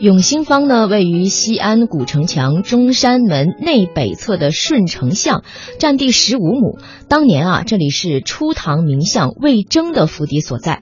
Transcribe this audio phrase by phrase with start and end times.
[0.00, 5.44] 永兴坊呢，位于西安古城墙中山门内北侧的顺城巷，
[5.78, 6.78] 占地十五亩。
[7.06, 10.80] 当年啊，这里是初唐名相魏征的府邸所在。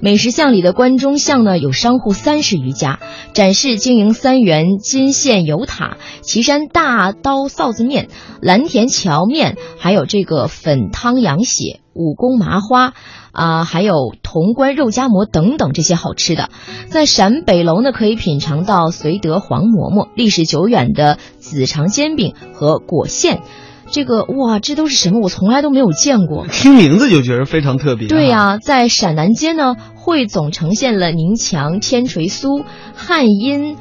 [0.00, 3.00] 美食巷里的关中巷呢，有商户三十余家，
[3.32, 8.08] 展示经营三元金线油塔、岐山大刀臊子面、
[8.40, 12.94] 蓝田荞面，还有这个粉汤羊血、武功麻花。
[13.30, 16.50] 啊，还有潼关肉夹馍等等这些好吃的，
[16.88, 23.42] 在陕北楼呢，可以品尝到绥德黄馍馍、历史久远的子长煎饼和果馅。
[23.90, 25.20] 这个哇，这都是什么？
[25.20, 28.08] 我从来都没有见过， 听名字就觉得非常特别。
[28.08, 33.76] 对呀，在陕南街呢，汇总呈现了宁强天锤酥、汉阴，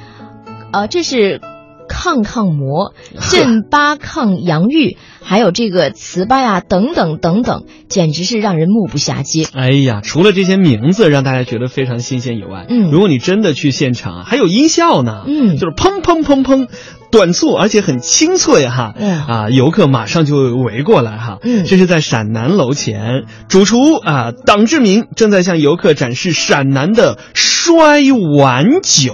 [0.72, 1.42] 啊，这是
[1.88, 2.94] 抗抗魔、
[3.32, 4.98] 镇八抗洋芋。
[5.22, 9.46] 还有这个糍粑呀，等等等等，简直是让人目不暇接。
[9.54, 16.70] 哎呀，除了这些名字让大家觉得非常新鲜以外，嗯，如果你真的去现场，还有音效呢，嗯，就是砰砰砰砰，
[17.12, 19.26] 短促而且很清脆哈，嗯。
[19.26, 28.00] 啊，游客马上就围过来哈，嗯，这是在陕南楼前，主厨啊党志明正在向游客展示陕南的摔
[28.38, 29.14] 碗酒，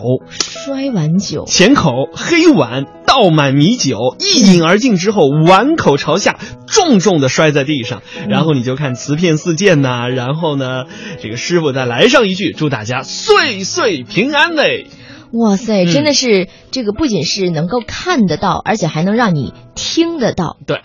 [0.65, 5.97] 摔碗酒，前口黑碗倒满米酒，一饮而尽之后，碗口。
[5.97, 10.85] 朝下重重的摔在地上，然后你就看瓷片四溅呐，然后呢，
[11.21, 14.87] 这个师傅再来上一句，祝大家岁岁平安嘞！
[15.33, 20.55] 哇塞，真的是这个不仅是能够看得到，而且还能让你听得到。
[20.65, 20.79] 对。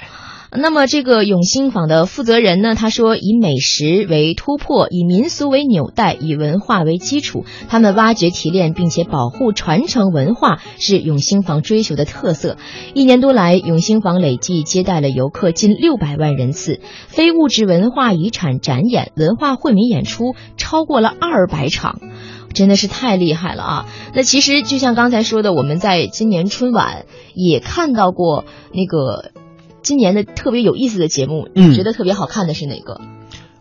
[0.50, 7.44] 那么这个永兴坊的负责人呢，他说以美食为突破，以民俗为纽带，以文化为基础。
[7.68, 12.56] 他们挖掘提炼并且保护传承文化是永兴坊追求的特色。
[12.94, 22.00] 一年多来，永兴坊累计接待了游客近六百万人次，非物质文化遗产展演、文化惠民演出超过了二百场，
[22.54, 23.86] 真的是太厉害了啊！
[24.14, 27.04] 那其实就像刚才说的，我们在今年春晚
[27.34, 29.30] 也看到过那个。
[29.82, 33.00] 今年的特别有意思的节目，你觉得特别好看的是哪个？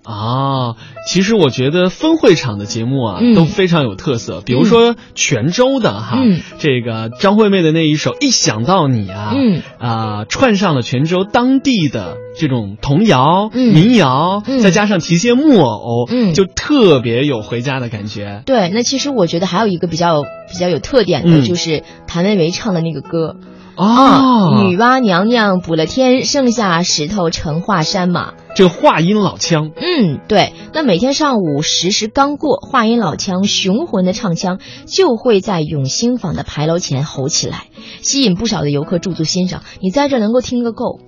[0.04, 6.18] 啊，其实我觉得分会场的节目啊都非常有特色，比如说泉州的哈，
[6.60, 9.62] 这个张惠妹的那一首《一想到你》啊，嗯。
[9.80, 18.44] 啊，串上了泉州当地的这种童谣、民谣，再加上提些木偶，嗯，就特别有回家的感觉。
[18.46, 23.36] 对，那其实我觉得还有一个比较比较有特点的，就是谭维维唱的那个歌。
[23.78, 28.34] 哦，女娲娘娘补了天，剩下石头成华山嘛。
[28.56, 30.54] 这话音老腔，嗯，对。
[30.74, 37.68] 那每天上午十时刚过，话音老腔雄浑的唱腔就会在永兴坊的牌楼前吼起来，
[38.02, 39.62] 吸引不少的游客驻足欣赏。
[39.80, 41.00] 你在这能够听个够。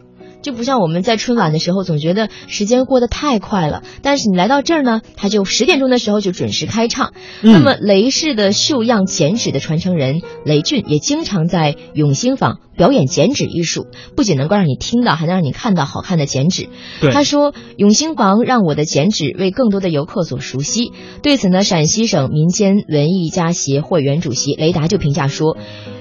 [0.42, 3.84] 就不像我们在春晚的时候，总觉得时间过得太快了。
[4.02, 7.14] 但是你来到这儿呢，他就十点钟的时候就准时开唱。
[7.42, 16.70] 那么雷氏的绣样剪纸的传承人雷俊也经常在永兴坊表演剪纸艺术，不仅能够让你听到，还能让你看到好看的剪纸。
[17.12, 25.58] 他说：“永兴坊让我的剪纸为更多的游客所熟悉。”对此呢，陕西省民间文艺家协会原主席雷达就评价说。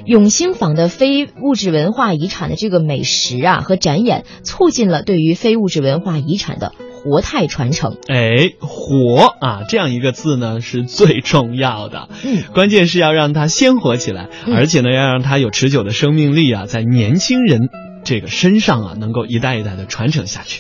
[0.07, 6.73] 永兴坊的非物质文化遗产的这个美食啊和展演，促进了对于非物质文化遗产的
[7.09, 7.97] 活态传承。
[8.09, 12.09] 哎，活啊，这样一个字呢是最重要的。
[12.23, 17.69] 嗯，关键是要让它鲜活起来，而且呢要让它有持久的生命力啊，在年轻人
[18.05, 20.57] 这个身上啊能够一代一代的传承下去。